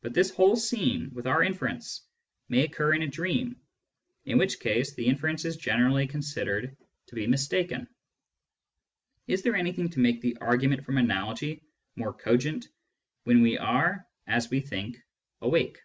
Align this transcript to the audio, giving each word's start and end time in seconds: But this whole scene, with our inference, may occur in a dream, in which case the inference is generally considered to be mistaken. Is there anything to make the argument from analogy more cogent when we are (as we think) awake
But 0.00 0.14
this 0.14 0.30
whole 0.30 0.56
scene, 0.56 1.10
with 1.12 1.26
our 1.26 1.42
inference, 1.42 2.00
may 2.48 2.62
occur 2.64 2.94
in 2.94 3.02
a 3.02 3.06
dream, 3.06 3.60
in 4.24 4.38
which 4.38 4.58
case 4.58 4.94
the 4.94 5.04
inference 5.04 5.44
is 5.44 5.58
generally 5.58 6.06
considered 6.06 6.74
to 7.08 7.14
be 7.14 7.26
mistaken. 7.26 7.86
Is 9.26 9.42
there 9.42 9.54
anything 9.56 9.90
to 9.90 10.00
make 10.00 10.22
the 10.22 10.38
argument 10.38 10.82
from 10.86 10.96
analogy 10.96 11.62
more 11.94 12.14
cogent 12.14 12.68
when 13.24 13.42
we 13.42 13.58
are 13.58 14.06
(as 14.26 14.48
we 14.48 14.60
think) 14.60 14.96
awake 15.42 15.78